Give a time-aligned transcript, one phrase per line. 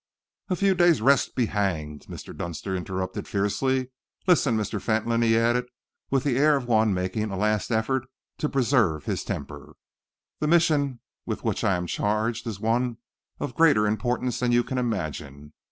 [0.49, 2.35] "A few days' rest be hanged!" Mr.
[2.35, 3.91] Dunster interrupted fiercely.
[4.25, 4.81] "Listen, Mr.
[4.81, 5.67] Fentolin," he added,
[6.09, 8.07] with the air of one making a last effort
[8.39, 9.75] to preserve his temper,
[10.39, 12.97] "the mission with which I am charged is one
[13.39, 15.53] of greater importance than you can imagine.